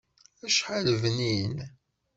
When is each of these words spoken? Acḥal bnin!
Acḥal 0.45 0.87
bnin! 1.01 1.57